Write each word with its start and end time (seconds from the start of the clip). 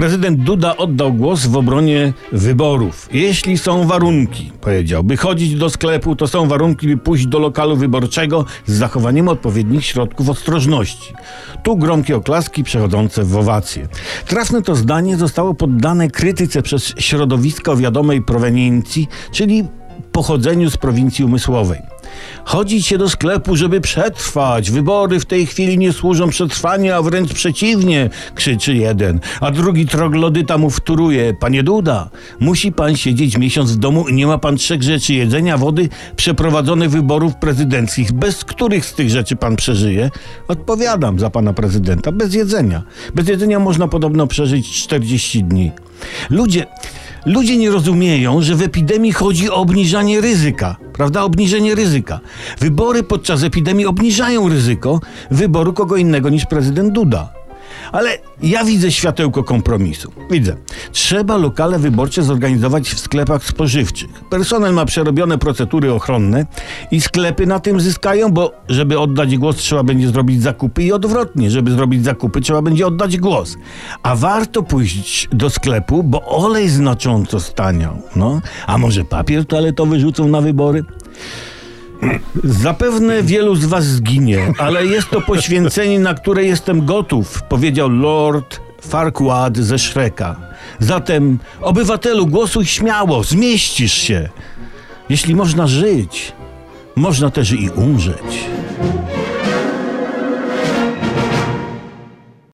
Prezydent 0.00 0.40
Duda 0.40 0.76
oddał 0.76 1.12
głos 1.12 1.46
w 1.46 1.56
obronie 1.56 2.12
wyborów. 2.32 3.08
Jeśli 3.12 3.58
są 3.58 3.86
warunki, 3.86 4.52
powiedział, 4.60 5.04
by 5.04 5.16
chodzić 5.16 5.54
do 5.54 5.70
sklepu, 5.70 6.16
to 6.16 6.28
są 6.28 6.48
warunki, 6.48 6.86
by 6.86 6.96
pójść 6.96 7.26
do 7.26 7.38
lokalu 7.38 7.76
wyborczego 7.76 8.44
z 8.66 8.72
zachowaniem 8.72 9.28
odpowiednich 9.28 9.84
środków 9.86 10.28
ostrożności. 10.28 11.14
Tu 11.62 11.76
gromkie 11.76 12.16
oklaski 12.16 12.64
przechodzące 12.64 13.24
w 13.24 13.36
owacje. 13.36 13.88
Trafne 14.26 14.62
to 14.62 14.74
zdanie 14.74 15.16
zostało 15.16 15.54
poddane 15.54 16.10
krytyce 16.10 16.62
przez 16.62 16.94
środowisko 16.98 17.76
wiadomej 17.76 18.22
proweniencji, 18.22 19.08
czyli 19.32 19.64
pochodzeniu 20.12 20.70
z 20.70 20.76
prowincji 20.76 21.24
umysłowej. 21.24 21.89
Chodzić 22.44 22.86
się 22.86 22.98
do 22.98 23.08
sklepu, 23.08 23.56
żeby 23.56 23.80
przetrwać. 23.80 24.70
Wybory 24.70 25.20
w 25.20 25.26
tej 25.26 25.46
chwili 25.46 25.78
nie 25.78 25.92
służą 25.92 26.28
przetrwaniu, 26.28 26.94
a 26.94 27.02
wręcz 27.02 27.32
przeciwnie, 27.32 28.10
krzyczy 28.34 28.74
jeden. 28.74 29.20
A 29.40 29.50
drugi 29.50 29.86
troglodyta 29.86 30.58
mu 30.58 30.70
wtóruje. 30.70 31.34
Panie 31.34 31.62
Duda, 31.62 32.10
musi 32.40 32.72
pan 32.72 32.96
siedzieć 32.96 33.38
miesiąc 33.38 33.72
w 33.72 33.76
domu 33.76 34.08
i 34.08 34.14
nie 34.14 34.26
ma 34.26 34.38
pan 34.38 34.56
trzech 34.56 34.82
rzeczy 34.82 35.14
jedzenia, 35.14 35.58
wody, 35.58 35.88
przeprowadzonych 36.16 36.90
wyborów 36.90 37.36
prezydenckich. 37.36 38.12
Bez 38.12 38.44
których 38.44 38.86
z 38.86 38.94
tych 38.94 39.10
rzeczy 39.10 39.36
pan 39.36 39.56
przeżyje? 39.56 40.10
Odpowiadam 40.48 41.18
za 41.18 41.30
pana 41.30 41.52
prezydenta. 41.52 42.12
Bez 42.12 42.34
jedzenia. 42.34 42.82
Bez 43.14 43.28
jedzenia 43.28 43.58
można 43.58 43.88
podobno 43.88 44.26
przeżyć 44.26 44.82
40 44.82 45.44
dni. 45.44 45.72
Ludzie, 46.30 46.66
ludzie 47.26 47.56
nie 47.56 47.70
rozumieją, 47.70 48.42
że 48.42 48.54
w 48.54 48.62
epidemii 48.62 49.12
chodzi 49.12 49.50
o 49.50 49.54
obniżanie 49.54 50.20
ryzyka, 50.20 50.76
prawda? 50.92 51.22
Obniżenie 51.22 51.74
ryzyka. 51.74 52.20
Wybory 52.58 53.02
podczas 53.02 53.42
epidemii 53.42 53.86
obniżają 53.86 54.48
ryzyko 54.48 55.00
wyboru 55.30 55.72
kogo 55.72 55.96
innego 55.96 56.28
niż 56.28 56.46
prezydent 56.46 56.92
Duda. 56.92 57.39
Ale 57.92 58.18
ja 58.42 58.64
widzę 58.64 58.92
światełko 58.92 59.44
kompromisu. 59.44 60.12
Widzę. 60.30 60.56
Trzeba 60.92 61.36
lokale 61.36 61.78
wyborcze 61.78 62.22
zorganizować 62.22 62.88
w 62.88 63.00
sklepach 63.00 63.44
spożywczych. 63.44 64.10
Personel 64.30 64.74
ma 64.74 64.84
przerobione 64.84 65.38
procedury 65.38 65.92
ochronne 65.92 66.46
i 66.90 67.00
sklepy 67.00 67.46
na 67.46 67.60
tym 67.60 67.80
zyskają, 67.80 68.32
bo 68.32 68.52
żeby 68.68 68.98
oddać 68.98 69.36
głos 69.36 69.56
trzeba 69.56 69.82
będzie 69.82 70.08
zrobić 70.08 70.42
zakupy 70.42 70.82
i 70.82 70.92
odwrotnie, 70.92 71.50
żeby 71.50 71.70
zrobić 71.70 72.04
zakupy 72.04 72.40
trzeba 72.40 72.62
będzie 72.62 72.86
oddać 72.86 73.16
głos. 73.16 73.56
A 74.02 74.16
warto 74.16 74.62
pójść 74.62 75.28
do 75.32 75.50
sklepu, 75.50 76.02
bo 76.02 76.22
olej 76.24 76.68
znacząco 76.68 77.40
staniał. 77.40 78.02
No, 78.16 78.40
a 78.66 78.78
może 78.78 79.04
papier 79.04 79.46
toaletowy 79.46 80.00
rzucą 80.00 80.28
na 80.28 80.40
wybory? 80.40 80.84
Zapewne 82.44 83.22
wielu 83.22 83.54
z 83.54 83.64
was 83.64 83.84
zginie, 83.84 84.52
ale 84.58 84.86
jest 84.86 85.10
to 85.10 85.20
poświęcenie, 85.20 86.00
na 86.00 86.14
które 86.14 86.44
jestem 86.44 86.86
gotów, 86.86 87.42
powiedział 87.42 87.88
Lord 87.90 88.60
Farquaad 88.80 89.56
ze 89.58 89.78
Shreka. 89.78 90.36
Zatem, 90.78 91.38
obywatelu, 91.60 92.26
głosuj 92.26 92.66
śmiało, 92.66 93.22
zmieścisz 93.24 93.92
się. 93.92 94.28
Jeśli 95.08 95.34
można 95.34 95.66
żyć, 95.66 96.32
można 96.96 97.30
też 97.30 97.52
i 97.52 97.70
umrzeć. 97.70 98.50